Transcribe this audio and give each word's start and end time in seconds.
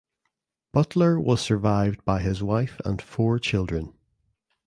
Butler 0.73 1.19
was 1.19 1.41
survived 1.41 2.03
by 2.05 2.23
his 2.23 2.41
wife 2.41 2.81
and 2.83 2.99
four 2.99 3.37
children. 3.37 3.93